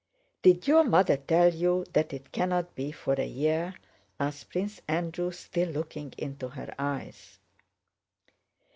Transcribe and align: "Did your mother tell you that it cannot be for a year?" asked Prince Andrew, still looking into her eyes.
"Did 0.41 0.67
your 0.67 0.83
mother 0.83 1.15
tell 1.17 1.53
you 1.53 1.85
that 1.93 2.11
it 2.11 2.31
cannot 2.31 2.73
be 2.73 2.91
for 2.91 3.13
a 3.13 3.27
year?" 3.27 3.75
asked 4.19 4.49
Prince 4.49 4.81
Andrew, 4.87 5.29
still 5.31 5.67
looking 5.69 6.11
into 6.17 6.47
her 6.47 6.73
eyes. 6.79 7.37